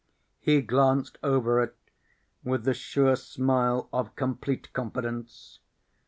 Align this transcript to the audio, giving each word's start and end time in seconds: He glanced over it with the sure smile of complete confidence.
He 0.39 0.63
glanced 0.63 1.19
over 1.21 1.61
it 1.61 1.75
with 2.43 2.63
the 2.63 2.73
sure 2.73 3.15
smile 3.15 3.87
of 3.93 4.15
complete 4.15 4.73
confidence. 4.73 5.59